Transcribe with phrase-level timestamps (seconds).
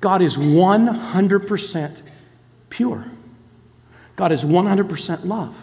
[0.00, 2.02] God is 100%
[2.70, 3.04] pure.
[4.16, 5.56] God is 100% love.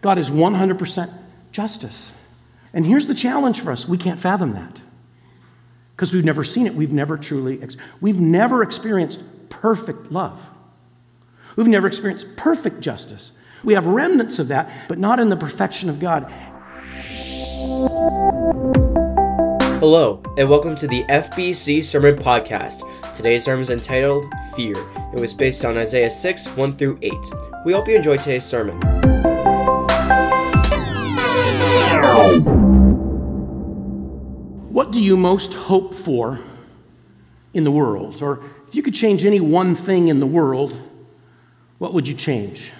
[0.00, 1.12] God is 100%
[1.52, 2.10] justice.
[2.72, 4.80] And here's the challenge for us we can't fathom that
[5.96, 6.74] because we've never seen it.
[6.74, 10.40] We've never truly, ex- we've never experienced perfect love.
[11.56, 13.30] We've never experienced perfect justice.
[13.62, 16.32] We have remnants of that, but not in the perfection of God.
[19.86, 22.90] Hello, and welcome to the FBC Sermon Podcast.
[23.14, 24.24] Today's sermon is entitled
[24.56, 24.72] Fear.
[25.12, 27.12] It was based on Isaiah 6 1 through 8.
[27.66, 28.80] We hope you enjoy today's sermon.
[34.70, 36.40] What do you most hope for
[37.52, 38.22] in the world?
[38.22, 40.80] Or if you could change any one thing in the world,
[41.76, 42.72] what would you change?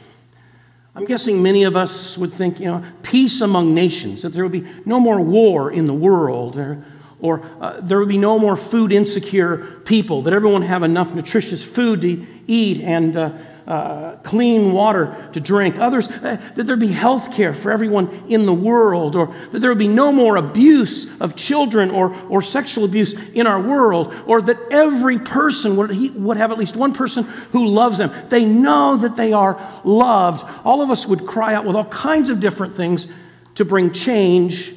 [0.95, 4.53] I'm guessing many of us would think, you know, peace among nations, that there would
[4.53, 6.83] be no more war in the world, or,
[7.21, 11.63] or uh, there would be no more food insecure people, that everyone have enough nutritious
[11.63, 13.33] food to eat and uh,
[13.67, 15.79] uh, clean water to drink.
[15.79, 19.71] Others, uh, that there be health care for everyone in the world, or that there
[19.71, 24.43] would be no more abuse of children or, or sexual abuse in our world, or
[24.43, 28.13] that every person would, he, would have at least one person who loves them.
[28.29, 30.45] They know that they are loved.
[30.65, 33.07] All of us would cry out with all kinds of different things
[33.55, 34.75] to bring change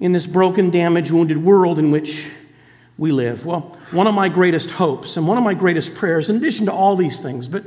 [0.00, 2.26] in this broken, damaged, wounded world in which
[2.96, 3.46] we live.
[3.46, 6.72] Well, one of my greatest hopes and one of my greatest prayers, in addition to
[6.72, 7.64] all these things, but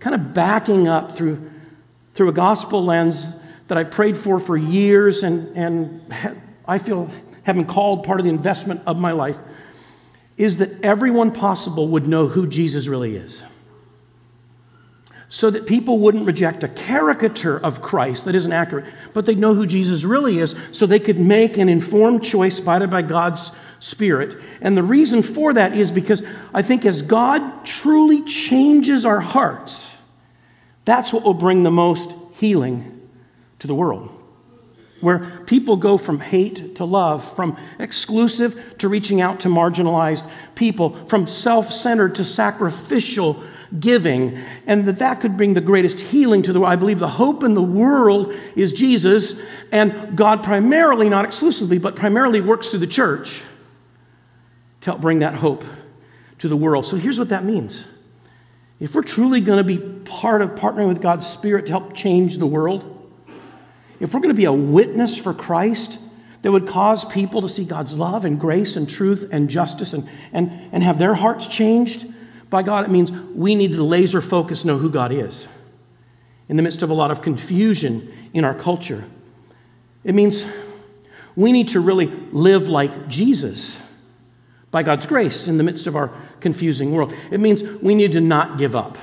[0.00, 1.50] kind of backing up through,
[2.12, 3.26] through a gospel lens
[3.68, 6.02] that I prayed for for years and, and
[6.66, 7.10] I feel
[7.44, 9.38] having called part of the investment of my life,
[10.36, 13.42] is that everyone possible would know who Jesus really is.
[15.34, 19.52] So that people wouldn't reject a caricature of Christ that isn't accurate, but they'd know
[19.52, 24.40] who Jesus really is, so they could make an informed choice guided by God's Spirit.
[24.60, 26.22] And the reason for that is because
[26.54, 29.90] I think as God truly changes our hearts,
[30.84, 33.08] that's what will bring the most healing
[33.58, 34.10] to the world.
[35.00, 41.08] Where people go from hate to love, from exclusive to reaching out to marginalized people,
[41.08, 43.42] from self centered to sacrificial
[43.80, 46.72] giving, and that that could bring the greatest healing to the world.
[46.72, 49.34] I believe the hope in the world is Jesus,
[49.72, 53.42] and God primarily, not exclusively, but primarily works through the church
[54.82, 55.64] to help bring that hope
[56.38, 56.86] to the world.
[56.86, 57.84] So here's what that means
[58.80, 62.38] if we're truly going to be part of partnering with God's Spirit to help change
[62.38, 62.84] the world,
[64.00, 65.98] if we're going to be a witness for Christ
[66.42, 70.06] that would cause people to see God's love and grace and truth and justice and,
[70.32, 72.06] and, and have their hearts changed
[72.50, 75.46] by God, it means we need to laser focus know who God is
[76.48, 79.04] in the midst of a lot of confusion in our culture.
[80.04, 80.44] It means
[81.36, 83.76] we need to really live like Jesus
[84.70, 87.14] by God's grace in the midst of our confusing world.
[87.30, 88.98] It means we need to not give up.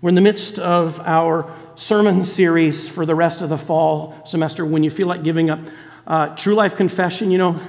[0.00, 4.64] We're in the midst of our sermon series for the rest of the fall semester
[4.64, 5.60] when you feel like giving up.
[6.06, 7.60] Uh, True Life Confession, you know,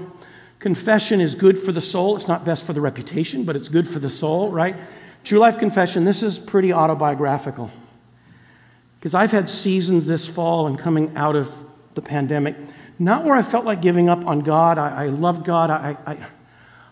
[0.61, 2.15] confession is good for the soul.
[2.15, 4.75] It's not best for the reputation, but it's good for the soul, right?
[5.23, 7.69] True Life Confession, this is pretty autobiographical.
[8.99, 11.51] Because I've had seasons this fall and coming out of
[11.95, 12.55] the pandemic,
[12.99, 14.77] not where I felt like giving up on God.
[14.77, 15.71] I, I love God.
[15.71, 16.17] I, I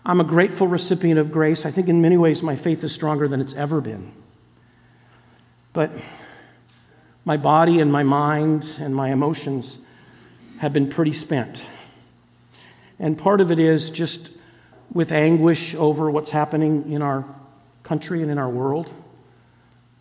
[0.04, 1.64] I'm a grateful recipient of grace.
[1.64, 4.12] I think in many ways my faith is stronger than it's ever been.
[5.72, 5.92] But
[7.24, 9.78] my body and my mind and my emotions
[10.58, 11.62] have been pretty spent.
[13.00, 14.30] And part of it is just
[14.92, 17.24] with anguish over what's happening in our
[17.82, 18.88] country and in our world.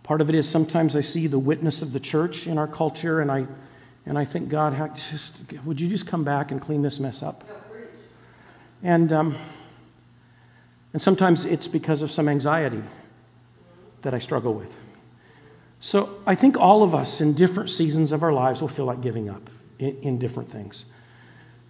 [0.04, 3.22] Part of it is sometimes I see the witness of the church in our culture,
[3.22, 3.48] and I,
[4.06, 5.34] and I think, God, just,
[5.66, 7.44] would you just come back and clean this mess up?
[8.84, 9.36] And um,
[10.94, 12.81] and sometimes it's because of some anxiety
[14.02, 14.76] that I struggle with.
[15.80, 19.02] So I think all of us in different seasons of our lives will feel like
[19.02, 20.86] giving up in, in different things.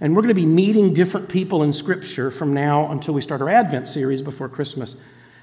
[0.01, 3.41] And we're going to be meeting different people in Scripture from now until we start
[3.41, 4.95] our Advent series before Christmas.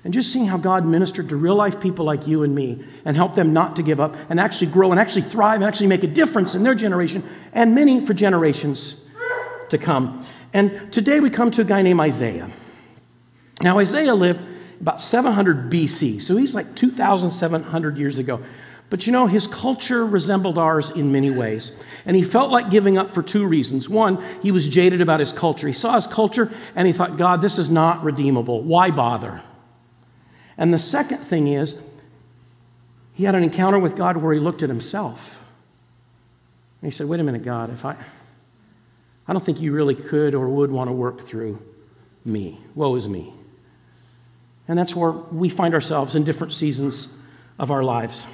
[0.02, 3.16] And just seeing how God ministered to real life people like you and me and
[3.16, 6.04] help them not to give up and actually grow and actually thrive and actually make
[6.04, 7.22] a difference in their generation
[7.53, 8.94] and many for generations
[9.68, 10.24] to come.
[10.53, 12.50] And today we come to a guy named Isaiah.
[13.60, 14.42] Now, Isaiah lived
[14.80, 18.42] about 700 BC, so he's like 2,700 years ago.
[18.88, 21.72] But you know, his culture resembled ours in many ways.
[22.04, 23.88] And he felt like giving up for two reasons.
[23.88, 25.66] One, he was jaded about his culture.
[25.66, 28.62] He saw his culture and he thought, God, this is not redeemable.
[28.62, 29.42] Why bother?
[30.56, 31.74] And the second thing is,
[33.12, 35.38] he had an encounter with God where he looked at himself.
[36.80, 37.97] And he said, Wait a minute, God, if I,
[39.27, 41.60] I don't think you really could or would want to work through
[42.24, 42.60] me.
[42.74, 43.33] Woe is me.
[44.68, 47.09] And that's where we find ourselves in different seasons
[47.59, 48.27] of our lives.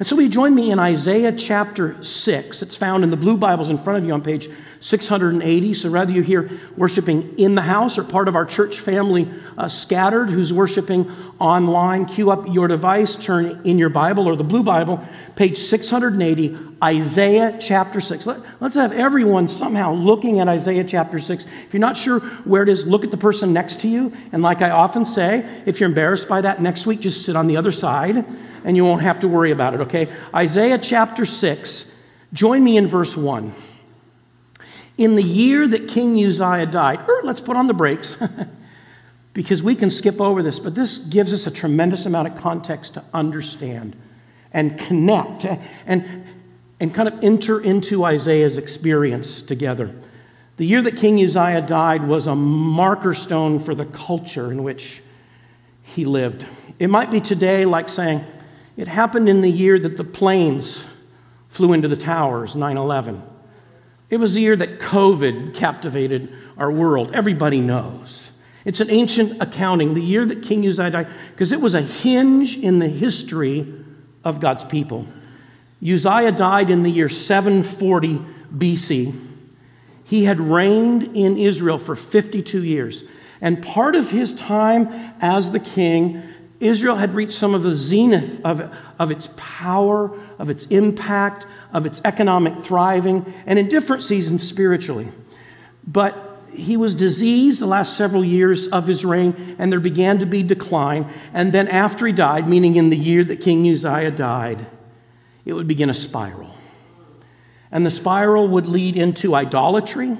[0.00, 2.62] And so, will you join me in Isaiah chapter 6?
[2.62, 4.48] It's found in the blue Bibles in front of you on page
[4.80, 5.74] 680.
[5.74, 9.68] So, whether you're here worshiping in the house or part of our church family uh,
[9.68, 14.62] scattered who's worshiping online, cue up your device, turn in your Bible or the blue
[14.62, 15.06] Bible,
[15.36, 18.26] page 680, Isaiah chapter 6.
[18.26, 21.44] Let, us have everyone somehow looking at Isaiah chapter 6.
[21.44, 24.14] If you're not sure where it is, look at the person next to you.
[24.32, 27.48] And, like I often say, if you're embarrassed by that next week, just sit on
[27.48, 28.24] the other side
[28.64, 30.12] and you won't have to worry about it, okay?
[30.34, 31.84] Isaiah chapter 6,
[32.32, 33.54] join me in verse 1.
[34.98, 38.16] In the year that King Uzziah died, er, let's put on the brakes
[39.32, 42.94] because we can skip over this, but this gives us a tremendous amount of context
[42.94, 43.96] to understand
[44.52, 45.46] and connect
[45.86, 46.24] and,
[46.80, 49.94] and kind of enter into Isaiah's experience together.
[50.56, 55.02] The year that King Uzziah died was a marker stone for the culture in which
[55.82, 56.44] he lived.
[56.78, 58.24] It might be today like saying,
[58.80, 60.82] it happened in the year that the planes
[61.50, 63.22] flew into the towers, 9 11.
[64.08, 67.14] It was the year that COVID captivated our world.
[67.14, 68.30] Everybody knows.
[68.64, 72.56] It's an ancient accounting, the year that King Uzziah died, because it was a hinge
[72.56, 73.70] in the history
[74.24, 75.06] of God's people.
[75.82, 78.18] Uzziah died in the year 740
[78.56, 79.26] BC.
[80.04, 83.04] He had reigned in Israel for 52 years.
[83.42, 84.88] And part of his time
[85.20, 86.22] as the king
[86.60, 91.86] Israel had reached some of the zenith of, of its power, of its impact, of
[91.86, 95.08] its economic thriving, and in different seasons spiritually.
[95.86, 100.26] But he was diseased the last several years of his reign, and there began to
[100.26, 101.10] be decline.
[101.32, 104.66] And then, after he died, meaning in the year that King Uzziah died,
[105.46, 106.54] it would begin a spiral.
[107.72, 110.18] And the spiral would lead into idolatry,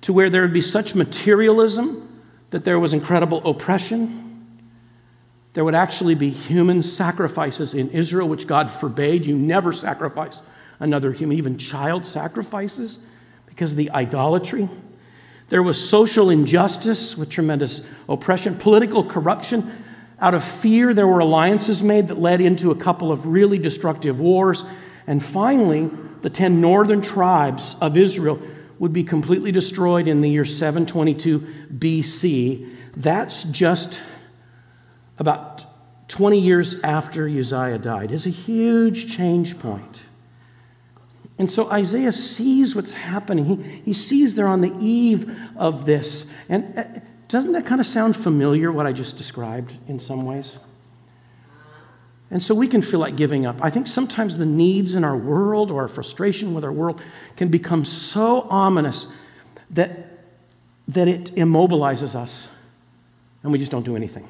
[0.00, 2.02] to where there would be such materialism
[2.50, 4.25] that there was incredible oppression
[5.56, 9.24] there would actually be human sacrifices in Israel, which God forbade.
[9.24, 10.42] You never sacrifice
[10.80, 12.98] another human, even child sacrifices,
[13.46, 14.68] because of the idolatry.
[15.48, 19.82] There was social injustice with tremendous oppression, political corruption.
[20.20, 24.20] Out of fear, there were alliances made that led into a couple of really destructive
[24.20, 24.62] wars.
[25.06, 28.38] And finally, the 10 northern tribes of Israel
[28.78, 31.40] would be completely destroyed in the year 722
[31.78, 32.76] BC.
[32.94, 33.98] That's just
[35.18, 35.64] about
[36.08, 40.02] 20 years after Uzziah died, is a huge change point.
[41.38, 43.44] And so Isaiah sees what's happening.
[43.44, 46.24] He, he sees they're on the eve of this.
[46.48, 46.84] And uh,
[47.28, 50.58] doesn't that kind of sound familiar, what I just described in some ways?
[52.30, 53.56] And so we can feel like giving up.
[53.60, 57.00] I think sometimes the needs in our world or our frustration with our world
[57.36, 59.06] can become so ominous
[59.70, 60.24] that,
[60.88, 62.48] that it immobilizes us
[63.42, 64.26] and we just don't do anything.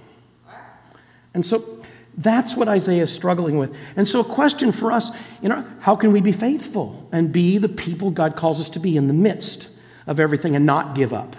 [1.37, 1.85] And so
[2.17, 3.77] that's what Isaiah is struggling with.
[3.95, 5.11] And so, a question for us
[5.43, 8.81] you know, how can we be faithful and be the people God calls us to
[8.81, 9.69] be in the midst
[10.07, 11.37] of everything and not give up?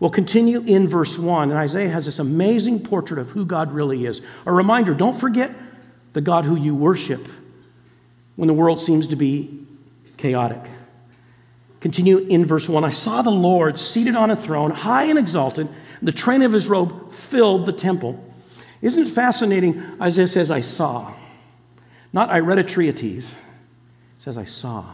[0.00, 4.04] We'll continue in verse 1, and Isaiah has this amazing portrait of who God really
[4.04, 4.20] is.
[4.46, 5.52] A reminder don't forget
[6.12, 7.28] the God who you worship
[8.34, 9.64] when the world seems to be
[10.16, 10.68] chaotic.
[11.78, 15.68] Continue in verse 1 I saw the Lord seated on a throne, high and exalted,
[16.02, 18.24] the train of his robe filled the temple.
[18.82, 19.82] Isn't it fascinating?
[20.00, 21.12] Isaiah says, I saw.
[22.12, 23.32] Not I read a treatise.
[24.18, 24.84] says, I saw.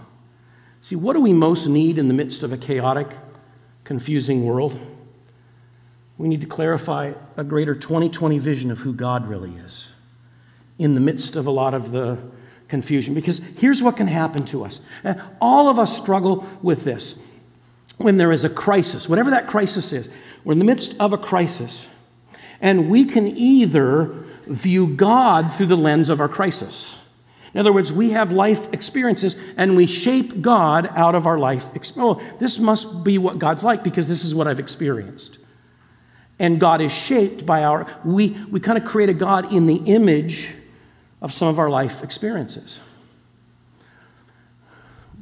[0.83, 3.09] See, what do we most need in the midst of a chaotic,
[3.85, 4.79] confusing world?
[6.19, 9.91] We need to clarify a greater 2020 vision of who God really is
[10.79, 12.19] in the midst of a lot of the
[12.69, 13.15] confusion.
[13.15, 14.81] Because here's what can happen to us.
[15.05, 17.17] Uh, all of us struggle with this.
[17.99, 20.09] When there is a crisis, whatever that crisis is,
[20.45, 21.89] we're in the midst of a crisis.
[22.61, 26.97] And we can either view God through the lens of our crisis.
[27.53, 31.65] In other words, we have life experiences and we shape God out of our life
[31.75, 32.21] experience.
[32.21, 35.39] Oh, this must be what God's like because this is what I've experienced.
[36.39, 39.77] And God is shaped by our, we, we kind of create a God in the
[39.77, 40.51] image
[41.23, 42.79] of some of our life experiences.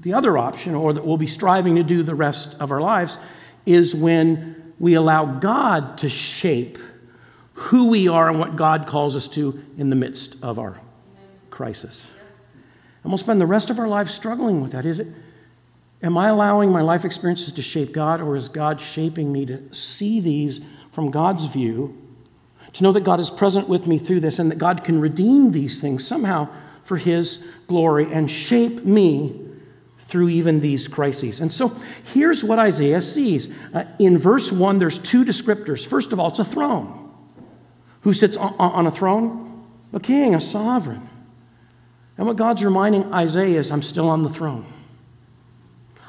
[0.00, 3.16] The other option, or that we'll be striving to do the rest of our lives,
[3.64, 6.78] is when we allow God to shape
[7.54, 10.80] who we are and what God calls us to in the midst of our
[11.50, 12.02] crisis.
[13.02, 14.84] And we'll spend the rest of our lives struggling with that.
[14.84, 15.08] Is it?
[16.02, 19.72] Am I allowing my life experiences to shape God, or is God shaping me to
[19.72, 20.60] see these
[20.92, 21.96] from God's view,
[22.74, 25.52] to know that God is present with me through this, and that God can redeem
[25.52, 26.48] these things somehow
[26.82, 29.40] for His glory and shape me
[30.00, 31.40] through even these crises?
[31.40, 31.74] And so
[32.12, 33.48] here's what Isaiah sees.
[33.72, 35.86] Uh, in verse 1, there's two descriptors.
[35.86, 37.03] First of all, it's a throne.
[38.04, 39.66] Who sits on a throne?
[39.94, 41.08] A king, a sovereign.
[42.16, 44.66] And what God's reminding Isaiah is, I'm still on the throne.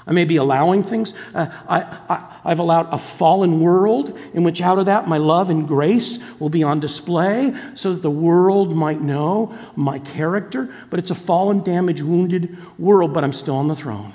[0.06, 1.14] I may be allowing things.
[1.34, 5.68] Uh, I, have allowed a fallen world in which, out of that, my love and
[5.68, 10.72] grace will be on display so that the world might know my character.
[10.90, 14.14] But it's a fallen, damaged, wounded world, but I'm still on the throne.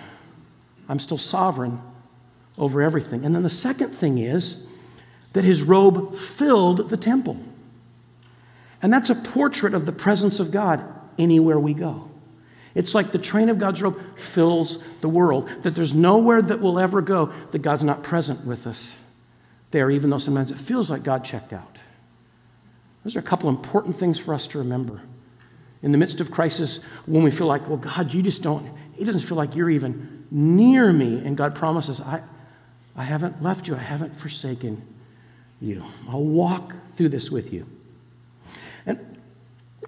[0.89, 1.81] I'm still sovereign
[2.59, 3.25] over everything.
[3.25, 4.63] And then the second thing is
[5.33, 7.37] that his robe filled the temple.
[8.83, 10.83] And that's a portrait of the presence of God
[11.19, 12.11] anywhere we go.
[12.75, 16.79] It's like the train of God's robe fills the world, that there's nowhere that we'll
[16.79, 18.95] ever go that God's not present with us
[19.71, 21.79] there, even though sometimes it feels like God checked out.
[23.05, 25.01] Those are a couple important things for us to remember.
[25.83, 29.05] In the midst of crisis, when we feel like, well, God, you just don't, He
[29.05, 31.23] doesn't feel like you're even near me.
[31.25, 32.23] And God promises, I,
[32.95, 34.83] I haven't left you, I haven't forsaken
[35.61, 35.83] you.
[36.09, 37.67] I'll walk through this with you.
[38.87, 39.19] And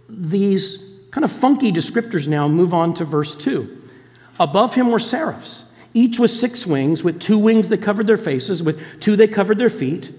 [0.09, 0.79] these
[1.11, 3.83] kind of funky descriptors now move on to verse 2.
[4.41, 8.63] Above him were seraphs, each with six wings, with two wings that covered their faces,
[8.63, 10.11] with two they covered their feet,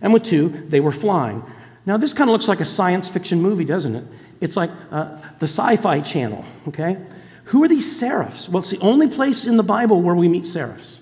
[0.00, 1.44] and with two they were flying.
[1.86, 4.04] Now, this kind of looks like a science fiction movie, doesn't it?
[4.40, 6.96] It's like uh, the sci fi channel, okay?
[7.44, 8.48] Who are these seraphs?
[8.48, 11.00] Well, it's the only place in the Bible where we meet seraphs.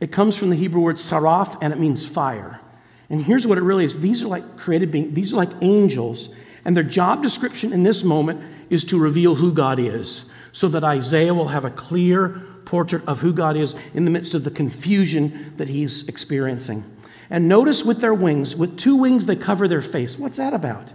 [0.00, 2.60] It comes from the Hebrew word saraf, and it means fire.
[3.10, 6.28] And here's what it really is these are like created beings, these are like angels
[6.68, 10.84] and their job description in this moment is to reveal who God is, so that
[10.84, 14.50] Isaiah will have a clear portrait of who God is in the midst of the
[14.50, 16.84] confusion that he's experiencing.
[17.30, 20.18] And notice with their wings, with two wings, they cover their face.
[20.18, 20.92] What's that about?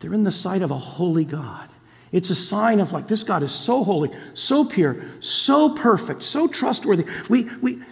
[0.00, 1.70] They're in the sight of a holy God.
[2.12, 6.48] It's a sign of like, this God is so holy, so pure, so perfect, so
[6.48, 7.06] trustworthy.
[7.30, 7.82] We, we,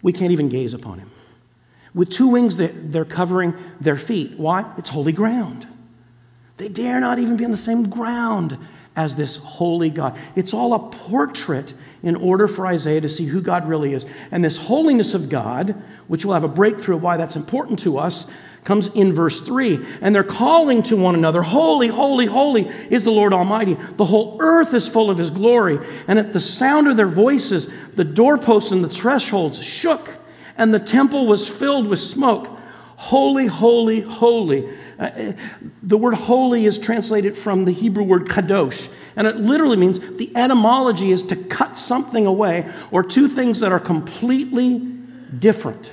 [0.00, 1.10] we can't even gaze upon him.
[1.94, 4.38] With two wings, they're covering their feet.
[4.38, 4.70] Why?
[4.76, 5.66] It's holy ground.
[6.58, 8.58] They dare not even be on the same ground
[8.96, 10.18] as this holy God.
[10.34, 14.04] It's all a portrait in order for Isaiah to see who God really is.
[14.32, 17.98] And this holiness of God, which we'll have a breakthrough of why that's important to
[17.98, 18.26] us,
[18.64, 19.86] comes in verse 3.
[20.00, 23.76] And they're calling to one another, Holy, holy, holy is the Lord Almighty.
[23.96, 25.78] The whole earth is full of his glory.
[26.08, 30.10] And at the sound of their voices, the doorposts and the thresholds shook
[30.58, 32.58] and the temple was filled with smoke.
[32.96, 34.68] Holy, holy, holy.
[34.98, 35.32] Uh,
[35.84, 40.36] the word holy is translated from the Hebrew word kadosh, and it literally means the
[40.36, 44.80] etymology is to cut something away or two things that are completely
[45.38, 45.92] different.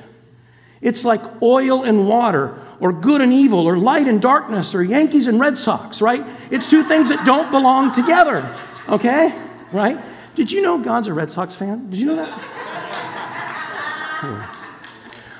[0.81, 5.27] It's like oil and water, or good and evil, or light and darkness, or Yankees
[5.27, 6.25] and Red Sox, right?
[6.49, 8.57] It's two things that don't belong together,
[8.89, 9.33] okay?
[9.71, 9.99] Right?
[10.35, 11.89] Did you know God's a Red Sox fan?
[11.89, 12.55] Did you know that?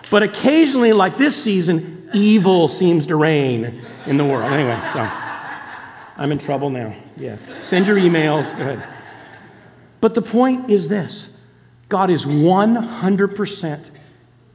[0.09, 4.51] But occasionally, like this season, evil seems to reign in the world.
[4.51, 6.95] Anyway, so I'm in trouble now.
[7.17, 7.38] Yeah.
[7.62, 8.55] Send your emails.
[8.57, 8.88] Go ahead.
[10.01, 11.29] But the point is this
[11.89, 13.85] God is 100%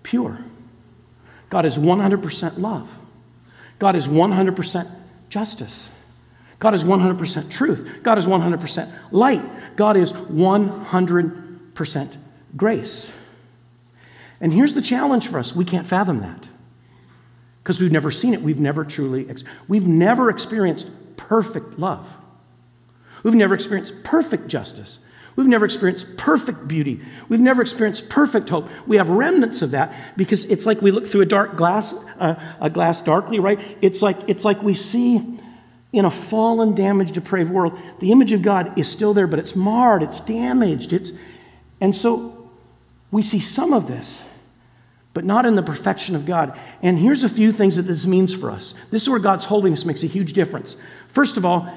[0.03, 0.39] pure,
[1.49, 2.89] God is 100% love,
[3.79, 4.91] God is 100%
[5.29, 5.89] justice.
[6.61, 8.01] God is 100% truth.
[8.03, 9.77] God is 100% light.
[9.77, 12.17] God is 100%
[12.55, 13.11] grace.
[14.41, 16.49] And here's the challenge for us we can't fathom that
[17.63, 18.43] because we've never seen it.
[18.43, 22.07] We've never truly, ex- we've never experienced perfect love.
[23.23, 24.99] We've never experienced perfect justice.
[25.37, 27.01] We've never experienced perfect beauty.
[27.29, 28.69] We've never experienced perfect hope.
[28.87, 32.35] We have remnants of that because it's like we look through a dark glass, uh,
[32.61, 33.61] a glass darkly, right?
[33.81, 35.39] It's like, it's like we see
[35.93, 39.57] in a fallen, damaged, depraved world, the image of God is still there, but it's
[39.57, 40.93] marred, it's damaged.
[40.93, 41.13] It's,
[41.81, 42.51] and so
[43.11, 44.21] we see some of this
[45.13, 46.59] but not in the perfection of God.
[46.83, 48.75] And here's a few things that this means for us.
[48.91, 50.77] This is where God's holiness makes a huge difference.
[51.09, 51.73] First of all,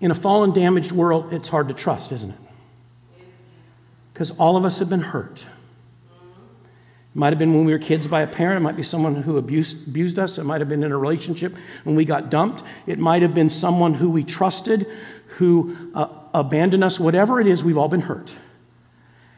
[0.00, 3.24] in a fallen, damaged world, it's hard to trust, isn't it?
[4.12, 5.44] Because all of us have been hurt.
[6.10, 8.58] It might have been when we were kids by a parent.
[8.58, 10.38] It might be someone who abused, abused us.
[10.38, 11.54] It might have been in a relationship
[11.84, 12.62] when we got dumped.
[12.86, 14.86] It might have been someone who we trusted
[15.38, 17.00] who uh, abandoned us.
[17.00, 18.32] Whatever it is, we've all been hurt.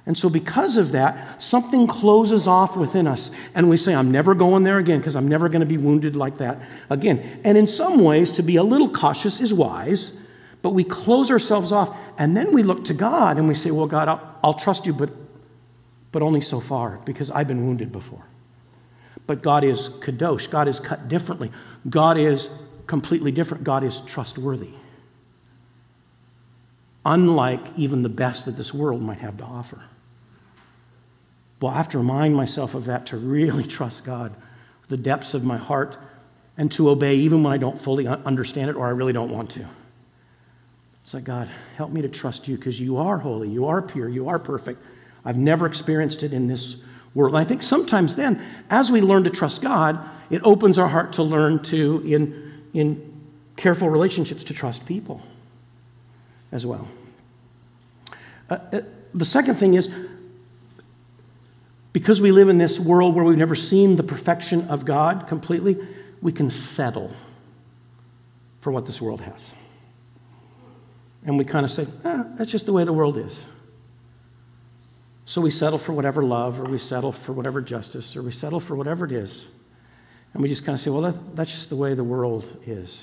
[0.04, 4.35] And so, because of that, something closes off within us, and we say, I'm never
[4.35, 7.40] going there again because I'm never going to be wounded like that again.
[7.44, 10.11] And in some ways, to be a little cautious is wise,
[10.61, 13.87] but we close ourselves off, and then we look to God and we say, Well,
[13.87, 15.11] God, I'll, I'll trust you, but,
[16.11, 18.25] but only so far because I've been wounded before.
[19.28, 21.52] But God is kadosh, God is cut differently,
[21.88, 22.49] God is
[22.88, 24.71] completely different, God is trustworthy
[27.04, 29.80] unlike even the best that this world might have to offer.
[31.62, 34.35] Well, I have to remind myself of that to really trust God
[34.88, 35.97] the depths of my heart
[36.59, 39.52] and to obey even when I don't fully understand it or I really don't want
[39.52, 39.64] to.
[41.04, 44.09] It's like, God, help me to trust you because you are holy, you are pure,
[44.09, 44.83] you are perfect.
[45.25, 46.76] I've never experienced it in this
[47.14, 47.35] world.
[47.35, 50.00] And I think sometimes then, as we learn to trust God,
[50.31, 53.21] it opens our heart to learn to, in, in
[53.57, 55.23] careful relationships, to trust people
[56.50, 56.88] as well.
[58.50, 58.81] Uh, uh,
[59.14, 59.88] the second thing is,
[61.92, 65.76] because we live in this world where we've never seen the perfection of God completely,
[66.22, 67.12] we can settle
[68.61, 69.50] for what this world has.
[71.25, 73.38] And we kind of say, eh, that's just the way the world is.
[75.25, 78.58] So we settle for whatever love, or we settle for whatever justice, or we settle
[78.58, 79.46] for whatever it is.
[80.32, 83.02] And we just kind of say, well, that, that's just the way the world is.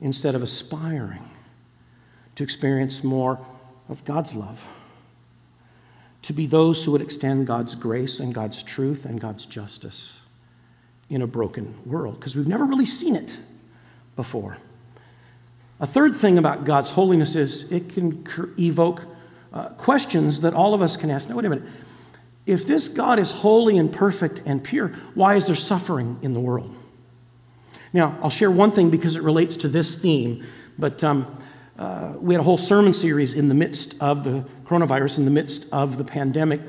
[0.00, 1.28] Instead of aspiring
[2.36, 3.38] to experience more
[3.88, 4.62] of God's love,
[6.24, 10.14] to be those who would extend God's grace and God's truth and God's justice
[11.10, 13.38] in a broken world, because we've never really seen it
[14.16, 14.56] before.
[15.80, 18.26] A third thing about God's holiness is it can
[18.58, 19.02] evoke
[19.52, 21.28] uh, questions that all of us can ask.
[21.28, 21.68] Now, wait a minute.
[22.46, 26.40] If this God is holy and perfect and pure, why is there suffering in the
[26.40, 26.74] world?
[27.92, 30.46] Now, I'll share one thing because it relates to this theme,
[30.78, 31.43] but um,
[31.78, 35.30] uh, we had a whole sermon series in the midst of the coronavirus, in the
[35.30, 36.60] midst of the pandemic,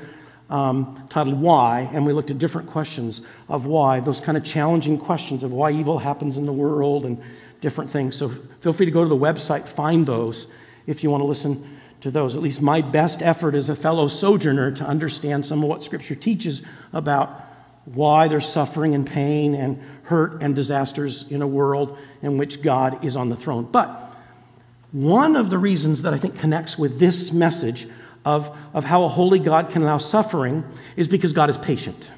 [0.50, 4.98] um, titled Why, and we looked at different questions of why, those kind of challenging
[4.98, 7.20] questions of why evil happens in the world and
[7.60, 8.16] different things.
[8.16, 10.46] So feel free to go to the website, find those
[10.86, 12.36] if you want to listen to those.
[12.36, 16.14] At least my best effort as a fellow sojourner to understand some of what Scripture
[16.14, 17.42] teaches about
[17.86, 23.04] why there's suffering and pain and hurt and disasters in a world in which God
[23.04, 23.64] is on the throne.
[23.64, 24.05] But
[24.92, 27.88] one of the reasons that I think connects with this message
[28.24, 30.64] of, of how a holy God can allow suffering
[30.96, 32.08] is because God is patient.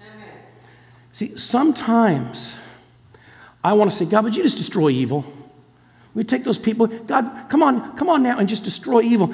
[0.00, 0.28] Amen.
[1.12, 2.56] See, sometimes
[3.62, 5.24] I want to say, God, would you just destroy evil?
[6.14, 9.32] We take those people, God, come on, come on now and just destroy evil.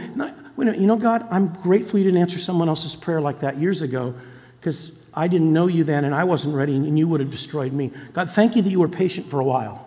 [0.56, 3.82] Wait you know, God, I'm grateful you didn't answer someone else's prayer like that years
[3.82, 4.14] ago
[4.60, 7.72] because I didn't know you then and I wasn't ready and you would have destroyed
[7.72, 7.90] me.
[8.12, 9.85] God, thank you that you were patient for a while.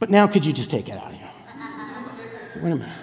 [0.00, 1.30] But now could you just take it out of here?
[2.56, 2.96] wait a minute.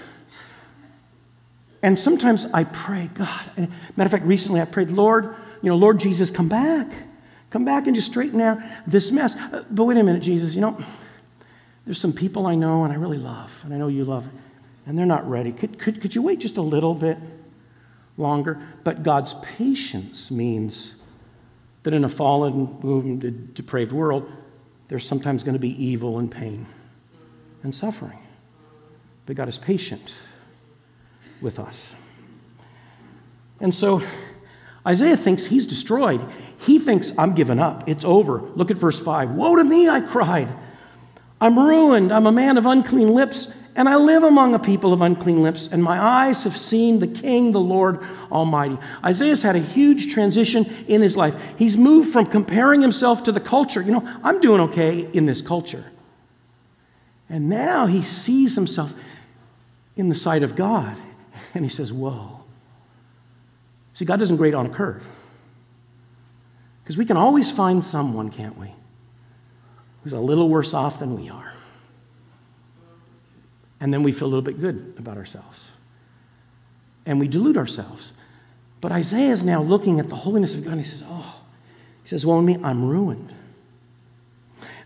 [1.83, 5.77] And sometimes I pray, God, and matter of fact, recently I prayed, Lord, you know,
[5.77, 6.91] Lord Jesus, come back.
[7.49, 9.35] Come back and just straighten out this mess.
[9.35, 10.77] Uh, but wait a minute, Jesus, you know,
[11.85, 14.25] there's some people I know and I really love, and I know you love,
[14.85, 15.53] and they're not ready.
[15.53, 17.17] Could, could, could you wait just a little bit
[18.17, 18.59] longer?
[18.83, 20.93] But God's patience means
[21.83, 24.29] that in a fallen, depraved world,
[24.89, 26.65] there's sometimes going to be evil and pain
[27.67, 28.17] and suffering.
[29.25, 30.13] But God is patient
[31.41, 31.93] with us.
[33.59, 34.01] And so
[34.87, 36.21] Isaiah thinks he's destroyed.
[36.59, 37.89] He thinks, I'm given up.
[37.89, 38.39] It's over.
[38.39, 39.31] Look at verse 5.
[39.31, 40.47] Woe to me, I cried.
[41.41, 42.13] I'm ruined.
[42.13, 45.67] I'm a man of unclean lips, and I live among a people of unclean lips,
[45.67, 47.99] and my eyes have seen the King, the Lord
[48.31, 48.77] Almighty.
[49.03, 51.35] Isaiah's had a huge transition in his life.
[51.57, 53.81] He's moved from comparing himself to the culture.
[53.81, 55.83] You know, I'm doing okay in this culture.
[57.29, 58.93] And now he sees himself
[59.95, 60.95] in the sight of God,
[61.53, 62.41] and he says, Whoa.
[63.93, 65.05] See, God doesn't grade on a curve.
[66.83, 68.71] Because we can always find someone, can't we,
[70.03, 71.51] who's a little worse off than we are.
[73.79, 75.65] And then we feel a little bit good about ourselves.
[77.05, 78.13] And we delude ourselves.
[78.81, 81.35] But Isaiah is now looking at the holiness of God and he says, Oh,
[82.03, 83.33] he says, Well, me, I'm ruined.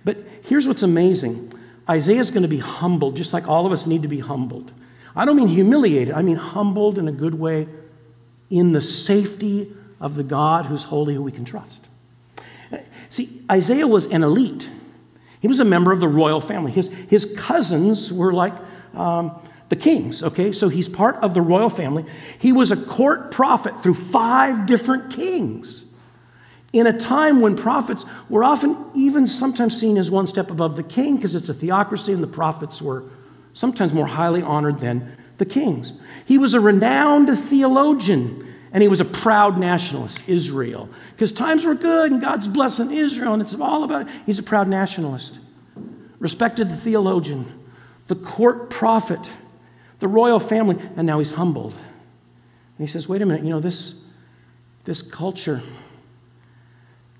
[0.04, 1.50] But here's what's amazing
[1.91, 4.71] Isaiah's going to be humbled, just like all of us need to be humbled.
[5.13, 7.67] I don't mean humiliated, I mean humbled in a good way
[8.49, 11.86] in the safety of the God who's holy, who we can trust.
[13.10, 14.69] See, Isaiah was an elite.
[15.41, 16.71] He was a member of the royal family.
[16.71, 18.54] His, his cousins were like
[18.93, 20.54] um, the kings, okay?
[20.54, 22.06] So he's part of the royal family.
[22.39, 25.86] He was a court prophet through five different kings
[26.73, 30.84] in a time when prophets were often even sometimes seen as one step above the
[30.84, 33.03] king because it's a theocracy and the prophets were
[33.53, 35.93] sometimes more highly honored than the kings.
[36.25, 40.88] He was a renowned theologian and he was a proud nationalist, Israel.
[41.12, 44.07] Because times were good and God's blessing Israel, and it's all about it.
[44.25, 45.39] He's a proud nationalist.
[46.19, 47.51] Respected the theologian,
[48.07, 49.19] the court prophet,
[49.99, 51.73] the royal family, and now he's humbled.
[51.73, 53.95] And he says, wait a minute, you know, this,
[54.86, 55.62] this culture,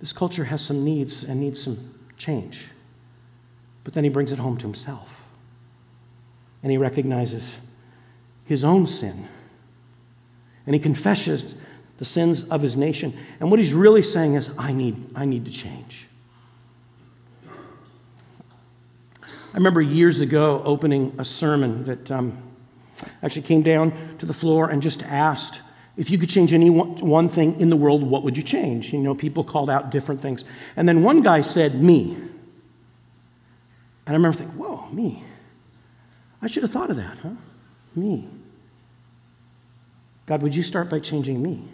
[0.02, 2.66] this culture has some needs and needs some change.
[3.84, 5.22] But then he brings it home to himself.
[6.64, 7.56] And he recognizes
[8.46, 9.28] his own sin
[10.66, 11.56] and he confesses
[11.98, 13.18] the sins of his nation.
[13.40, 16.08] And what he's really saying is, I need, I need to change.
[17.54, 22.38] I remember years ago opening a sermon that um,
[23.22, 25.62] actually came down to the floor and just asked
[25.98, 28.94] if you could change any one thing in the world, what would you change?
[28.94, 30.46] You know, people called out different things.
[30.76, 32.14] And then one guy said, Me.
[32.14, 32.30] And
[34.08, 35.24] I remember thinking, Whoa, me.
[36.42, 37.32] I should have thought of that, huh?
[37.96, 38.28] Me.
[40.26, 41.52] God, would you start by changing me?
[41.52, 41.70] Isn't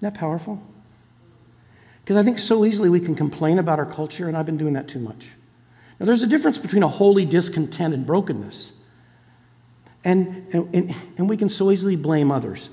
[0.00, 0.60] that powerful?
[2.02, 4.72] Because I think so easily we can complain about our culture, and I've been doing
[4.72, 5.26] that too much.
[6.00, 8.72] Now, there's a difference between a holy discontent and brokenness.
[10.02, 12.70] And, and, and we can so easily blame others.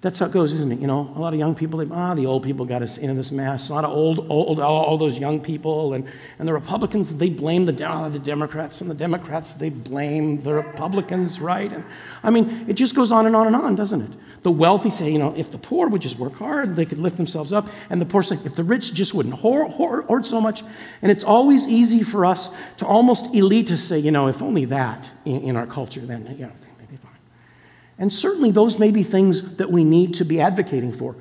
[0.00, 0.78] That's how it goes, isn't it?
[0.78, 3.14] You know, a lot of young people, they, ah, the old people got us into
[3.14, 3.68] this mess.
[3.68, 5.94] A lot of old, old, all those young people.
[5.94, 6.06] And,
[6.38, 8.80] and the Republicans, they blame the, oh, the Democrats.
[8.80, 11.72] And the Democrats, they blame the Republicans, right?
[11.72, 11.84] And,
[12.22, 14.10] I mean, it just goes on and on and on, doesn't it?
[14.44, 17.16] The wealthy say, you know, if the poor would just work hard, they could lift
[17.16, 17.68] themselves up.
[17.90, 20.62] And the poor say, if the rich just wouldn't hoard, hoard, hoard so much.
[21.02, 25.10] And it's always easy for us to almost elitist say, you know, if only that
[25.24, 26.52] in, in our culture, then, you know,
[27.98, 31.16] and certainly those may be things that we need to be advocating for.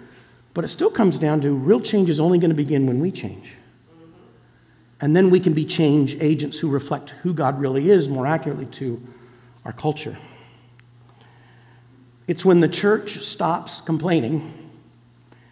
[0.53, 3.11] But it still comes down to real change is only going to begin when we
[3.11, 3.53] change.
[4.99, 8.65] And then we can be change agents who reflect who God really is more accurately
[8.65, 9.01] to
[9.65, 10.17] our culture.
[12.27, 14.53] It's when the church stops complaining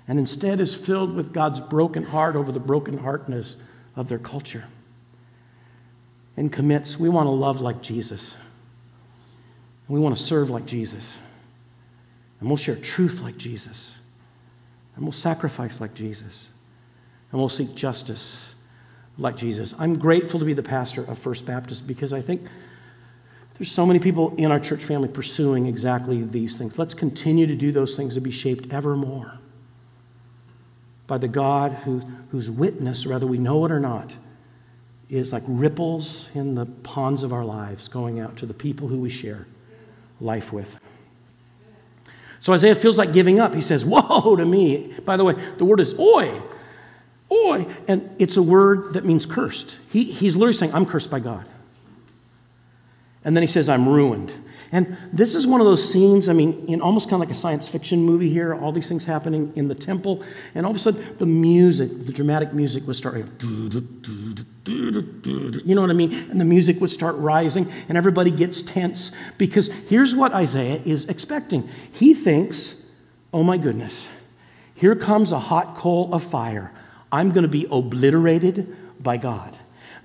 [0.08, 3.58] and instead is filled with God's broken heart over the broken heartness
[3.96, 4.66] of their culture
[6.38, 8.34] and commits, we want to love like Jesus.
[9.88, 11.16] And we want to serve like Jesus.
[12.40, 13.92] And we'll share truth like Jesus.
[14.96, 16.46] And we'll sacrifice like Jesus.
[17.32, 18.38] And we'll seek justice
[19.18, 19.74] like Jesus.
[19.78, 22.42] I'm grateful to be the pastor of First Baptist because I think
[23.58, 26.78] there's so many people in our church family pursuing exactly these things.
[26.78, 29.40] Let's continue to do those things to be shaped ever more
[31.08, 34.14] by the God who, whose witness, whether we know it or not,
[35.10, 38.98] is like ripples in the ponds of our lives going out to the people who
[38.98, 39.46] we share
[40.20, 40.80] life with.
[42.40, 43.56] So Isaiah feels like giving up.
[43.56, 44.94] He says, Woe to me.
[45.04, 46.42] By the way, the word is oi.
[47.32, 47.66] Oi.
[47.88, 49.76] And it's a word that means cursed.
[49.90, 51.48] He, he's literally saying, I'm cursed by God.
[53.24, 54.32] And then he says, I'm ruined.
[54.76, 57.40] And this is one of those scenes, I mean, in almost kind of like a
[57.40, 60.22] science fiction movie here, all these things happening in the temple.
[60.54, 63.86] And all of a sudden, the music, the dramatic music would start, you
[64.66, 66.30] know what I mean?
[66.30, 71.06] And the music would start rising, and everybody gets tense because here's what Isaiah is
[71.06, 71.70] expecting.
[71.94, 72.76] He thinks,
[73.34, 74.06] oh my goodness,
[74.74, 76.74] here comes a hot coal of fire.
[77.14, 79.58] I'm going to be obliterated by God.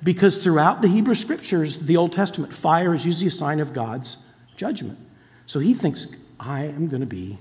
[0.04, 4.16] Because throughout the Hebrew scriptures, the Old Testament, fire is usually a sign of God's
[4.61, 4.99] judgment.
[5.46, 6.07] So he thinks,
[6.38, 7.38] I am going to be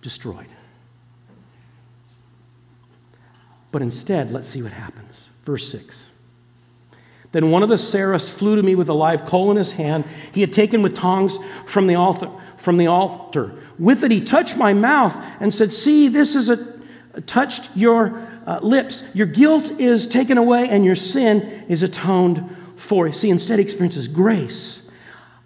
[0.00, 0.46] destroyed.
[3.70, 5.26] But instead, let's see what happens.
[5.44, 6.06] Verse 6.
[7.32, 10.06] Then one of the seraphs flew to me with a live coal in his hand.
[10.32, 12.30] He had taken with tongs from the altar.
[12.56, 13.54] From the altar.
[13.78, 16.72] With it, he touched my mouth and said, See, this is a
[17.26, 19.02] touched your uh, lips.
[19.12, 23.12] Your guilt is taken away and your sin is atoned for.
[23.12, 24.80] See, instead, he experiences grace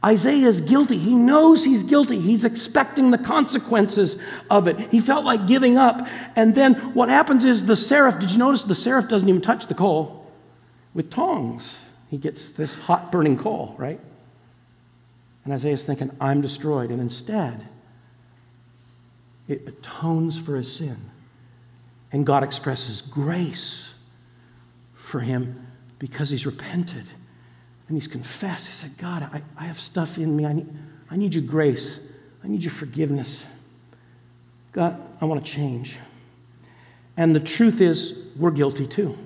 [0.05, 0.97] Isaiah is guilty.
[0.97, 2.21] He knows he's guilty.
[2.21, 4.17] He's expecting the consequences
[4.49, 4.79] of it.
[4.93, 6.07] He felt like giving up.
[6.37, 9.67] And then what happens is the seraph, did you notice the seraph doesn't even touch
[9.67, 10.31] the coal?
[10.95, 11.79] With tongs,
[12.11, 14.01] he gets this hot burning coal, right?
[15.45, 16.91] And Isaiah's thinking, I'm destroyed.
[16.91, 17.67] And instead,
[19.49, 21.11] it atones for his sin.
[22.13, 23.93] And God expresses grace
[24.95, 25.67] for him
[25.99, 27.07] because he's repented
[27.89, 28.67] and he's confessed.
[28.67, 30.45] He said, God, I, I have stuff in me.
[30.45, 30.69] I need,
[31.11, 31.99] I need your grace.
[32.45, 33.45] I need your forgiveness.
[34.73, 35.97] God, I want to change.
[37.17, 39.19] And the truth is, we're guilty too.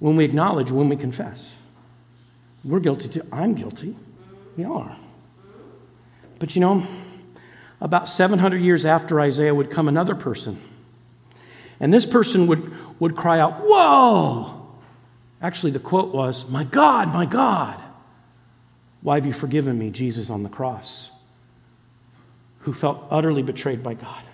[0.00, 1.54] When we acknowledge, when we confess,
[2.64, 3.22] we're guilty too.
[3.32, 3.96] I'm guilty.
[4.56, 4.96] We are.
[6.38, 6.86] But you know,
[7.80, 10.60] about 700 years after Isaiah would come another person.
[11.80, 14.53] And this person would, would cry out, Whoa!
[15.40, 17.80] Actually, the quote was, My God, my God,
[19.02, 21.10] why have you forgiven me, Jesus on the cross,
[22.60, 24.24] who felt utterly betrayed by God?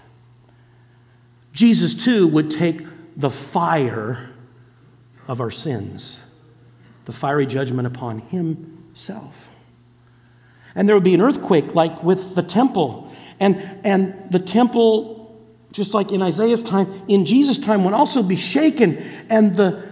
[1.52, 2.86] Jesus, too, would take
[3.16, 4.30] the fire
[5.26, 6.16] of our sins,
[7.04, 9.34] the fiery judgment upon himself.
[10.74, 13.12] And there would be an earthquake like with the temple.
[13.40, 15.36] And, and the temple,
[15.72, 18.98] just like in Isaiah's time, in Jesus' time, would also be shaken.
[19.28, 19.89] And the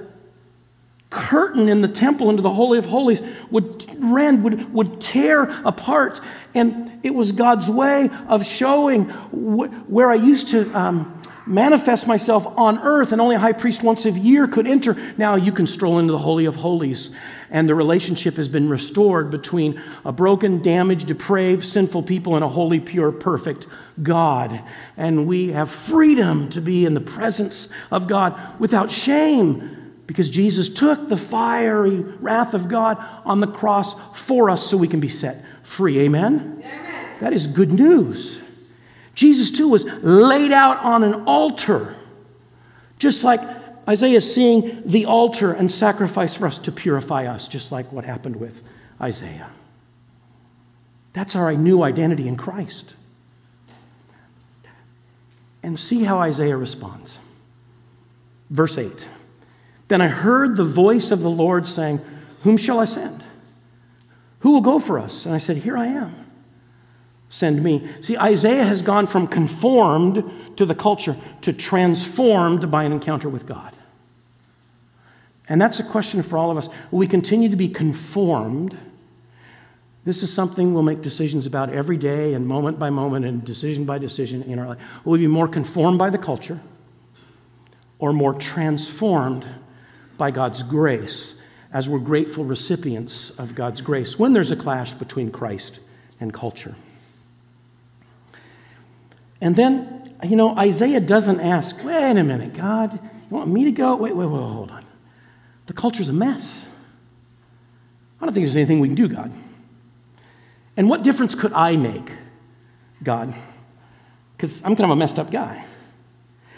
[1.11, 6.21] curtain in the temple into the Holy of Holies would rend, would, would tear apart.
[6.55, 12.47] And it was God's way of showing wh- where I used to um, manifest myself
[12.59, 14.95] on earth, and only a high priest once a year could enter.
[15.17, 17.09] Now you can stroll into the Holy of Holies,
[17.51, 22.49] and the relationship has been restored between a broken, damaged, depraved, sinful people and a
[22.49, 23.67] holy, pure, perfect
[24.03, 24.61] God.
[24.99, 29.78] And we have freedom to be in the presence of God without shame
[30.09, 34.89] because Jesus took the fiery wrath of God on the cross for us so we
[34.89, 36.01] can be set free.
[36.01, 36.63] Amen?
[36.65, 37.17] Amen.
[37.21, 38.41] That is good news.
[39.15, 41.95] Jesus, too, was laid out on an altar,
[42.99, 43.41] just like
[43.87, 48.37] Isaiah seeing the altar and sacrifice for us to purify us, just like what happened
[48.37, 48.63] with
[49.03, 49.51] Isaiah.
[51.13, 52.95] That's our new identity in Christ.
[55.63, 57.19] And see how Isaiah responds.
[58.49, 59.07] Verse 8
[59.89, 62.01] Then I heard the voice of the Lord saying,
[62.43, 63.25] Whom shall I send?
[64.41, 65.27] Who will go for us?
[65.27, 66.29] And I said, Here I am
[67.29, 67.89] send me.
[68.01, 70.25] See, Isaiah has gone from conformed
[70.57, 73.75] to the culture to transformed by an encounter with God.
[75.49, 76.69] And that's a question for all of us.
[76.91, 78.77] Will we continue to be conformed?
[80.05, 83.85] This is something we'll make decisions about every day and moment by moment and decision
[83.85, 84.79] by decision in our life.
[85.05, 86.61] Will we be more conformed by the culture
[87.99, 89.47] or more transformed
[90.19, 91.35] by God's grace
[91.73, 95.79] as we're grateful recipients of God's grace when there's a clash between Christ
[96.21, 96.75] and culture?
[99.41, 103.73] And then, you know, Isaiah doesn't ask, wait a minute, God, you want me to
[103.73, 103.95] go?
[103.97, 104.85] Wait, wait, wait, hold on.
[105.67, 106.63] The culture's a mess.
[108.21, 109.33] I don't think there's anything we can do, God.
[110.77, 112.11] And what difference could I make,
[113.03, 113.35] God?
[114.37, 115.65] Because I'm kind of a messed up guy.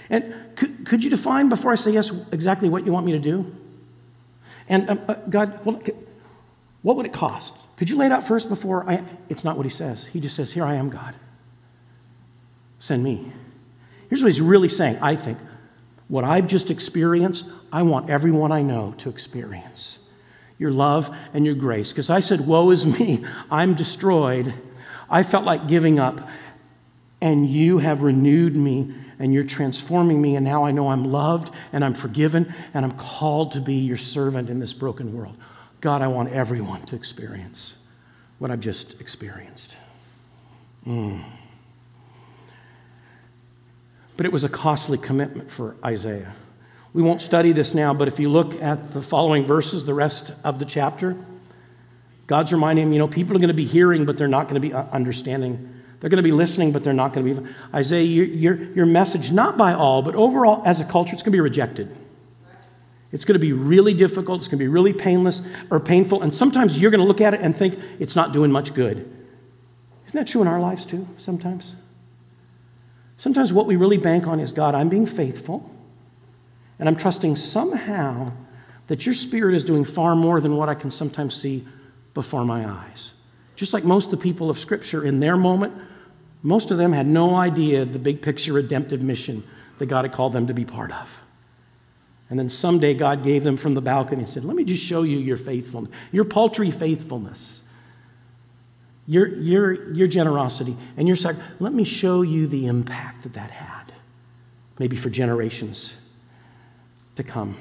[0.08, 3.18] And could, could you define before I say yes exactly what you want me to
[3.18, 3.50] do?
[4.68, 5.80] And um, uh, God, well,
[6.82, 7.54] what would it cost?
[7.78, 9.02] Could you lay it out first before I?
[9.30, 10.04] It's not what he says.
[10.04, 11.14] He just says, Here I am, God.
[12.78, 13.32] Send me.
[14.10, 15.38] Here's what he's really saying, I think.
[16.08, 19.96] What I've just experienced, I want everyone I know to experience
[20.58, 21.88] your love and your grace.
[21.88, 24.52] Because I said, Woe is me, I'm destroyed.
[25.08, 26.28] I felt like giving up,
[27.22, 31.54] and you have renewed me and you're transforming me, and now I know I'm loved
[31.72, 35.36] and I'm forgiven and I'm called to be your servant in this broken world.
[35.80, 37.74] God, I want everyone to experience
[38.38, 39.76] what I've just experienced.
[40.86, 41.22] Mm.
[44.16, 46.34] But it was a costly commitment for Isaiah.
[46.94, 50.32] We won't study this now, but if you look at the following verses, the rest
[50.44, 51.14] of the chapter,
[52.26, 54.54] God's reminding him, you know, people are going to be hearing, but they're not going
[54.54, 55.79] to be understanding.
[56.00, 57.48] They're going to be listening, but they're not going to be.
[57.74, 61.32] Isaiah, your, your, your message, not by all, but overall as a culture, it's going
[61.32, 61.94] to be rejected.
[63.12, 64.40] It's going to be really difficult.
[64.40, 66.22] It's going to be really painless or painful.
[66.22, 68.98] And sometimes you're going to look at it and think it's not doing much good.
[70.06, 71.74] Isn't that true in our lives too, sometimes?
[73.18, 75.70] Sometimes what we really bank on is God, I'm being faithful,
[76.78, 78.32] and I'm trusting somehow
[78.86, 81.66] that your spirit is doing far more than what I can sometimes see
[82.14, 83.12] before my eyes.
[83.56, 85.74] Just like most of the people of Scripture in their moment,
[86.42, 89.42] most of them had no idea the big picture redemptive mission
[89.78, 91.08] that God had called them to be part of.
[92.28, 95.02] And then someday God gave them from the balcony and said, Let me just show
[95.02, 97.60] you your faithfulness, your paltry faithfulness
[99.10, 101.50] your, your, your generosity and your sacrifice.
[101.58, 103.92] Let me show you the impact that that had,
[104.78, 105.92] maybe for generations
[107.16, 107.56] to come.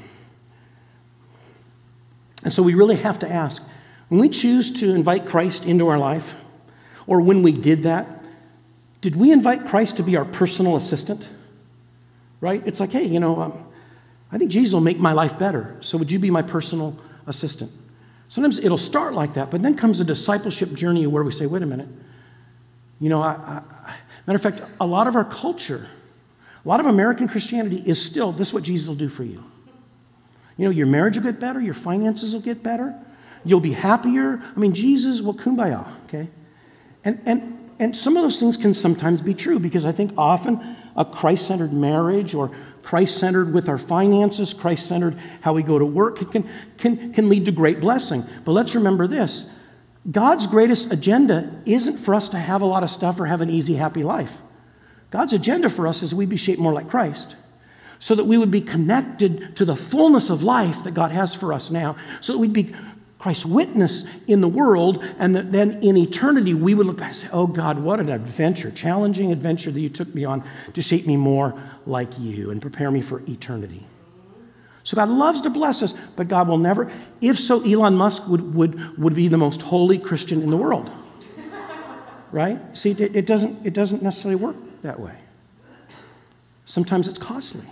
[2.44, 3.64] And so we really have to ask
[4.10, 6.36] when we choose to invite Christ into our life,
[7.08, 8.19] or when we did that,
[9.02, 11.26] did we invite Christ to be our personal assistant?
[12.42, 12.62] Right?
[12.66, 13.66] It's like, hey, you know, um,
[14.32, 15.78] I think Jesus will make my life better.
[15.82, 17.72] So would you be my personal assistant?
[18.28, 21.64] Sometimes it'll start like that, but then comes a discipleship journey where we say, wait
[21.64, 21.88] a minute.
[23.00, 23.96] You know, I, I,
[24.28, 25.88] matter of fact, a lot of our culture,
[26.64, 29.44] a lot of American Christianity is still this is what Jesus will do for you.
[30.58, 32.94] You know, your marriage will get better, your finances will get better,
[33.46, 34.44] you'll be happier.
[34.56, 36.28] I mean, Jesus will kumbaya, okay?
[37.04, 40.76] And, and, and some of those things can sometimes be true because I think often
[40.98, 42.52] a Christ centered marriage or
[42.84, 47.30] Christ centered with our finances, Christ centered how we go to work, can, can, can
[47.30, 48.26] lead to great blessing.
[48.44, 49.46] But let's remember this
[50.10, 53.50] God's greatest agenda isn't for us to have a lot of stuff or have an
[53.50, 54.38] easy, happy life.
[55.12, 57.36] God's agenda for us is we be shaped more like Christ
[58.00, 61.52] so that we would be connected to the fullness of life that God has for
[61.52, 62.74] us now, so that we'd be
[63.20, 67.18] Christ's witness in the world, and that then in eternity we would look back and
[67.18, 71.06] say, Oh God, what an adventure, challenging adventure that you took me on to shape
[71.06, 73.86] me more like you and prepare me for eternity.
[74.86, 76.90] So God loves to bless us, but God will never.
[77.20, 80.90] If so, Elon Musk would, would, would be the most holy Christian in the world.
[82.32, 82.60] Right?
[82.78, 85.16] See, it, it, doesn't, it doesn't necessarily work that way.
[86.66, 87.66] Sometimes it's costly.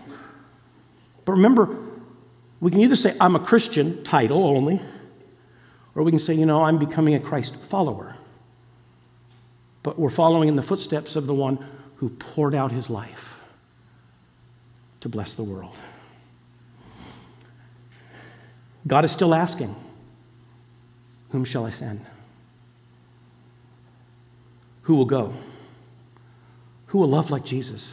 [1.26, 1.78] But remember,
[2.60, 4.82] we can either say, I'm a Christian, title only,
[5.98, 8.16] or we can say, you know, I'm becoming a Christ follower.
[9.82, 11.58] But we're following in the footsteps of the one
[11.96, 13.34] who poured out his life
[15.00, 15.76] to bless the world.
[18.86, 19.76] God is still asking,
[21.32, 22.06] Whom shall I send?
[24.84, 25.34] Who will go?
[26.88, 27.92] Who will love like Jesus?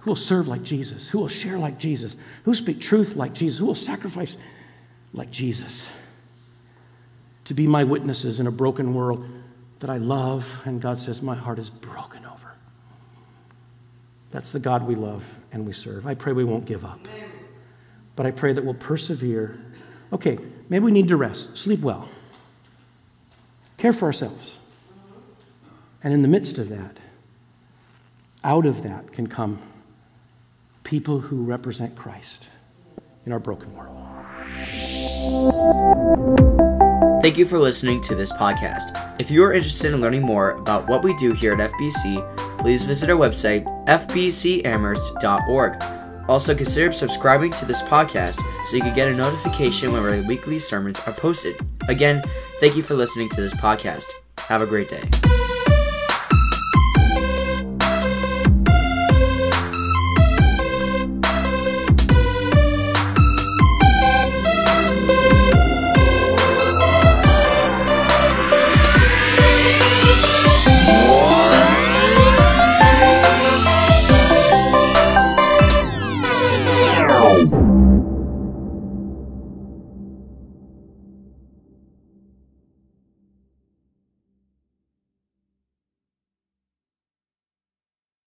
[0.00, 1.08] Who will serve like Jesus?
[1.08, 2.16] Who will share like Jesus?
[2.44, 3.58] Who will speak truth like Jesus?
[3.58, 4.36] Who will sacrifice
[5.14, 5.88] like Jesus?
[7.50, 9.26] To be my witnesses in a broken world
[9.80, 12.54] that I love, and God says, My heart is broken over.
[14.30, 16.06] That's the God we love and we serve.
[16.06, 17.00] I pray we won't give up.
[18.14, 19.58] But I pray that we'll persevere.
[20.12, 22.08] Okay, maybe we need to rest, sleep well,
[23.78, 24.54] care for ourselves.
[26.04, 26.98] And in the midst of that,
[28.44, 29.60] out of that can come
[30.84, 32.46] people who represent Christ
[33.26, 33.96] in our broken world.
[37.20, 39.14] Thank you for listening to this podcast.
[39.20, 42.82] If you are interested in learning more about what we do here at FBC, please
[42.84, 45.82] visit our website, fbcamherst.org.
[46.30, 50.58] Also, consider subscribing to this podcast so you can get a notification when our weekly
[50.58, 51.56] sermons are posted.
[51.88, 52.22] Again,
[52.58, 54.06] thank you for listening to this podcast.
[54.38, 55.02] Have a great day.